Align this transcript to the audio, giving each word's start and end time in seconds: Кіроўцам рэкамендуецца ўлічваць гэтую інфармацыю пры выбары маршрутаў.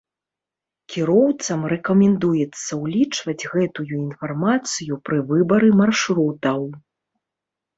Кіроўцам 0.93 1.59
рэкамендуецца 1.73 2.71
ўлічваць 2.83 3.49
гэтую 3.53 3.87
інфармацыю 4.07 4.93
пры 5.11 5.17
выбары 5.33 5.69
маршрутаў. 5.83 6.61